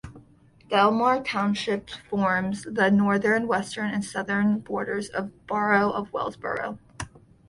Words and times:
Delmar 0.67 1.21
Township 1.21 1.91
forms 2.09 2.63
the 2.63 2.89
northern, 2.89 3.47
western, 3.47 3.91
and 3.91 4.03
southern 4.03 4.57
borders 4.57 5.09
of 5.09 5.25
the 5.27 5.37
borough 5.45 5.91
of 5.91 6.11
Wellsboro. 6.11 6.79